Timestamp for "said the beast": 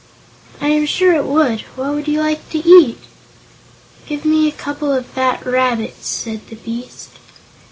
6.07-7.19